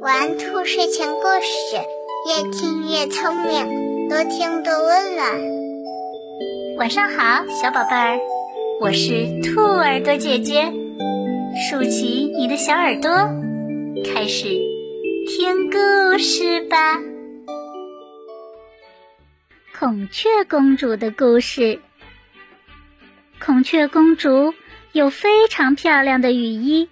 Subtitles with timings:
[0.00, 1.76] 玩兔睡前故事，
[2.26, 5.40] 越听越聪明，多听多温暖。
[6.78, 8.18] 晚上好，小宝贝儿，
[8.80, 10.72] 我是兔耳朵姐姐，
[11.68, 13.10] 竖起你的小耳朵，
[14.04, 14.48] 开始
[15.26, 16.98] 听故事吧。
[19.78, 21.78] 孔雀公主的故事。
[23.40, 24.54] 孔雀公主
[24.92, 26.88] 有非常漂亮的雨衣，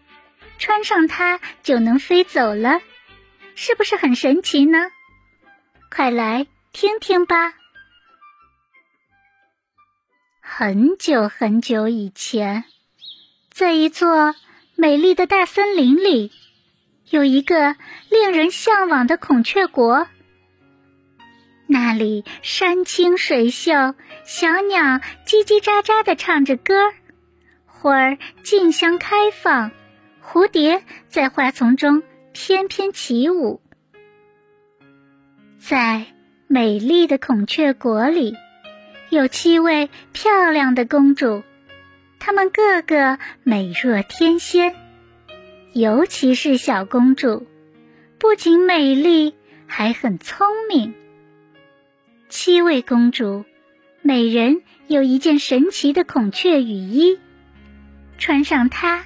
[0.58, 2.80] 穿上它就能飞走了，
[3.54, 4.78] 是不是很神奇呢？
[5.90, 7.54] 快来听听吧。
[10.40, 12.64] 很久很久以前，
[13.50, 14.34] 在一座
[14.74, 16.32] 美丽的大森林里，
[17.10, 17.76] 有一个
[18.10, 20.08] 令人向往的孔雀国。
[21.68, 23.72] 那里山清水秀，
[24.24, 26.74] 小鸟叽叽喳喳的唱着歌，
[27.66, 29.72] 花儿竞相开放，
[30.28, 33.60] 蝴蝶在花丛中翩翩起舞。
[35.60, 36.06] 在
[36.48, 38.34] 美丽的孔雀国里，
[39.08, 41.44] 有七位漂亮的公主，
[42.18, 44.74] 她们个个美若天仙，
[45.72, 47.46] 尤其是小公主，
[48.18, 49.36] 不仅美丽，
[49.68, 50.92] 还很聪明。
[52.28, 53.44] 七位公主，
[54.02, 57.20] 每人有一件神奇的孔雀羽衣，
[58.18, 59.04] 穿上它，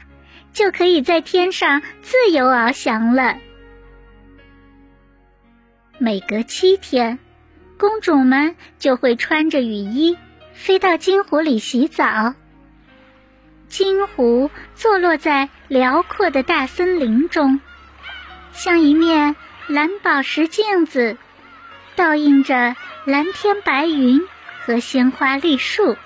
[0.52, 3.36] 就可以在天上自由翱翔了。
[5.98, 7.18] 每隔七天，
[7.78, 10.16] 公主们就会穿着雨衣
[10.52, 12.34] 飞到金湖里洗澡。
[13.68, 17.60] 金湖坐落在辽阔的大森林中，
[18.52, 19.36] 像一面
[19.68, 21.16] 蓝宝石镜子，
[21.96, 22.76] 倒映着。
[23.06, 24.20] 蓝天白云
[24.60, 25.96] 和鲜花绿树。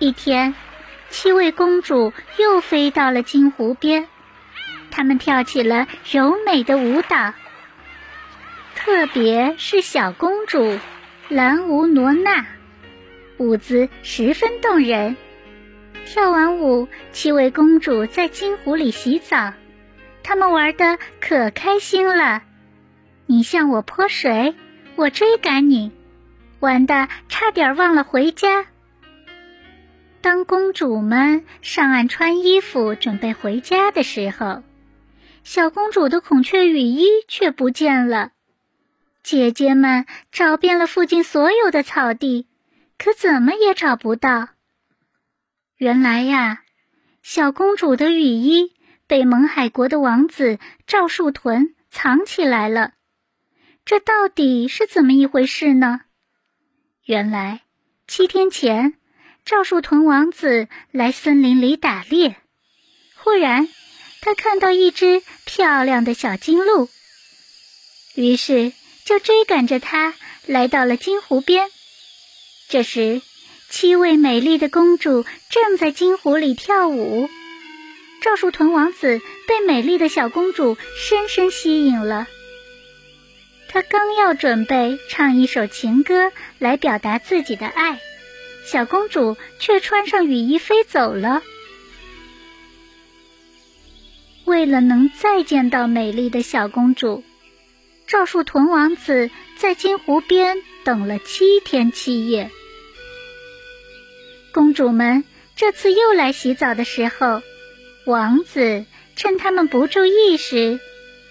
[0.00, 0.52] 一天，
[1.10, 4.08] 七位公主又飞到了金湖边，
[4.90, 7.34] 她们跳起了柔美的舞蹈。
[8.74, 10.78] 特别是小公主
[11.28, 12.46] 兰吾罗娜，
[13.38, 15.16] 舞姿十分动人。
[16.06, 19.52] 跳完舞，七位公主在金湖里洗澡，
[20.22, 22.42] 她们玩的可开心了。
[23.26, 24.54] 你向我泼水。
[24.96, 25.92] 我追赶你，
[26.58, 28.66] 玩的差点忘了回家。
[30.20, 34.62] 当公主们上岸穿衣服准备回家的时候，
[35.44, 38.32] 小公主的孔雀羽衣却不见了。
[39.22, 42.46] 姐姐们找遍了附近所有的草地，
[42.98, 44.48] 可怎么也找不到。
[45.76, 46.62] 原来呀，
[47.22, 48.72] 小公主的羽衣
[49.06, 52.92] 被蒙海国的王子赵树屯藏起来了。
[53.84, 56.00] 这到底是怎么一回事呢？
[57.04, 57.62] 原来
[58.06, 58.94] 七天前，
[59.48, 62.36] 赵树屯王子来森林里打猎，
[63.16, 63.66] 忽然
[64.20, 66.90] 他看到一只漂亮的小金鹿，
[68.14, 68.74] 于是
[69.06, 70.12] 就追赶着它
[70.44, 71.70] 来到了金湖边。
[72.68, 73.22] 这时，
[73.70, 77.30] 七位美丽的公主正在金湖里跳舞，
[78.20, 82.26] 赵树屯王子被美丽的小公主深深吸引了。
[83.70, 87.98] 他刚要准备唱一首情歌来表达自己的爱，
[88.70, 91.42] 小公主却穿上雨衣飞走了。
[94.44, 97.24] 为了能再见到美丽的小公主，
[98.06, 102.50] 赵树屯王子在金湖边等了七天七夜。
[104.52, 105.24] 公主们
[105.56, 107.40] 这次又来洗澡的时候，
[108.04, 108.84] 王子
[109.16, 110.78] 趁他们不注意时。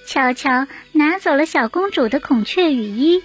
[0.08, 3.22] 悄悄拿走了小公主的孔雀雨衣。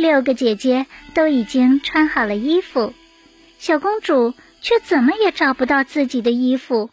[0.00, 2.94] 六个姐姐都已经穿好了衣服，
[3.58, 6.90] 小公主却怎么也找不到自己的衣服。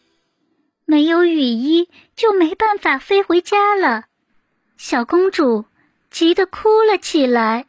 [0.85, 4.05] 没有雨衣，就没办法飞回家了。
[4.77, 5.65] 小公主
[6.11, 7.65] 急得哭了起来。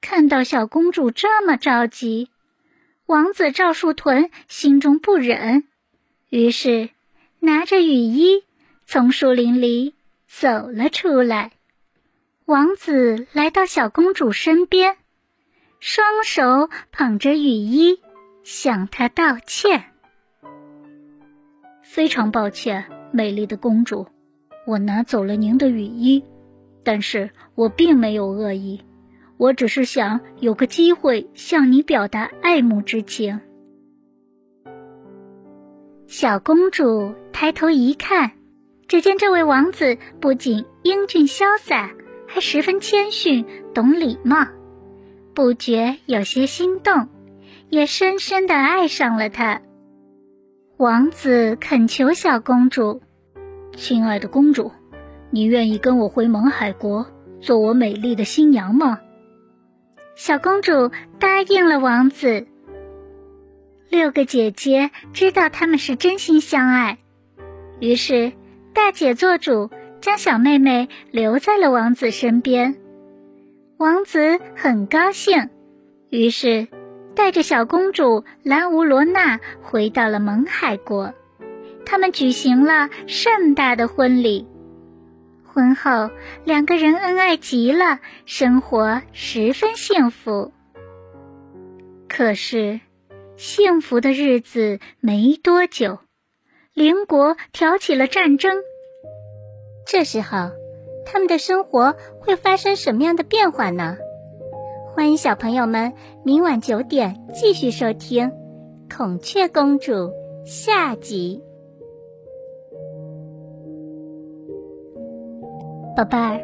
[0.00, 2.30] 看到小公主这么着急，
[3.06, 5.64] 王子赵树屯心中不忍，
[6.28, 6.90] 于是。
[7.40, 8.42] 拿着雨衣，
[8.84, 9.94] 从树林里
[10.26, 11.52] 走了出来。
[12.48, 14.96] 王子来到小公主身边，
[15.80, 18.00] 双手捧着雨衣，
[18.42, 19.84] 向她道歉
[21.84, 24.06] ：“非常抱歉，美丽的公主，
[24.66, 26.24] 我拿走了您的雨衣，
[26.82, 28.80] 但是我并没有恶意，
[29.36, 33.38] 我只是想有个机会向你表达爱慕之情。”
[36.08, 38.32] 小公主抬头一看，
[38.86, 41.92] 只见这位王子不仅英俊潇洒，
[42.28, 43.44] 还十分谦逊，
[43.74, 44.46] 懂礼貌，
[45.34, 47.08] 不觉有些心动，
[47.70, 49.62] 也深深的爱上了他。
[50.76, 53.00] 王子恳求小公主
[53.74, 54.70] ：“亲爱的公主，
[55.30, 57.06] 你愿意跟我回蒙海国，
[57.40, 59.00] 做我美丽的新娘吗？”
[60.14, 62.46] 小公主答应了王子。
[63.88, 66.98] 六个姐姐知道他们是真心相爱，
[67.80, 68.32] 于是
[68.74, 69.70] 大姐做主，
[70.00, 72.76] 将小妹妹留在了王子身边。
[73.76, 75.50] 王子很高兴，
[76.10, 76.68] 于是
[77.14, 81.14] 带着小公主兰乌罗娜回到了蒙海国。
[81.84, 84.46] 他们举行了盛大的婚礼。
[85.44, 86.10] 婚后，
[86.44, 90.52] 两个人恩爱极了，生活十分幸福。
[92.08, 92.80] 可是。
[93.36, 96.00] 幸福的日子没多久，
[96.74, 98.64] 邻国挑起了战争。
[99.90, 100.50] 这时候，
[101.06, 103.96] 他们的生活会发生什么样的变化呢？
[104.94, 105.90] 欢迎小朋友们
[106.22, 108.28] 明晚九点继续收听
[108.94, 109.92] 《孔雀公主》
[110.44, 111.42] 下集。
[115.96, 116.38] 宝贝儿，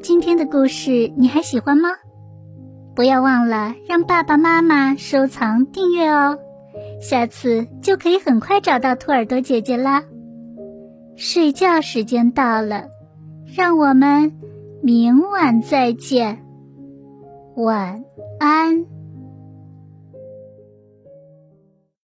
[0.00, 1.88] 今天的故事你还喜欢吗？
[2.94, 6.38] 不要忘了让爸爸妈妈收藏订阅哦，
[7.00, 10.04] 下次就可以很快找到兔耳朵姐姐啦。
[11.16, 12.88] 睡觉时间到了，
[13.56, 14.30] 让我们
[14.82, 16.38] 明晚再见，
[17.56, 18.04] 晚
[18.38, 18.95] 安。